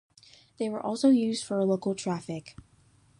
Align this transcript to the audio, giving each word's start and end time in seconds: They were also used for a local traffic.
They 0.57 0.67
were 0.67 0.81
also 0.83 1.09
used 1.11 1.45
for 1.45 1.59
a 1.59 1.63
local 1.63 1.93
traffic. 1.93 2.55